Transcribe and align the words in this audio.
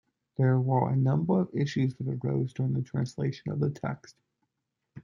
There 0.35 0.59
were 0.59 0.89
a 0.89 0.95
number 0.95 1.39
of 1.41 1.53
issues 1.53 1.93
that 1.97 2.07
arose 2.25 2.53
during 2.53 2.73
the 2.73 2.81
translation 2.81 3.51
of 3.51 3.59
the 3.59 3.69
text. 3.69 4.15